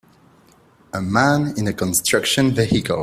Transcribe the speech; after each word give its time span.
A 0.93 0.99
man 0.99 1.53
in 1.59 1.67
a 1.67 1.73
construction 1.73 2.49
vehicle. 2.55 2.99